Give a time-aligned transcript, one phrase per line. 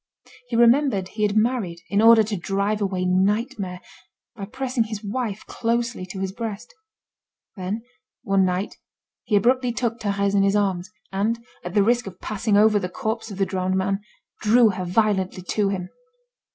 [0.47, 3.81] He remembered he had married in order to drive away nightmare,
[4.35, 6.73] by pressing his wife closely to his breast.
[7.55, 7.83] Then,
[8.23, 8.77] one night,
[9.25, 12.89] he abruptly took Thérèse in his arms, and, at the risk of passing over the
[12.89, 14.01] corpse of the drowned man,
[14.39, 15.89] drew her violently to him.